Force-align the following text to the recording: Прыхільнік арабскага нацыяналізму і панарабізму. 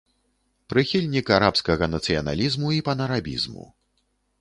Прыхільнік 0.73 1.29
арабскага 1.37 1.91
нацыяналізму 1.97 2.67
і 2.81 2.83
панарабізму. 2.91 3.73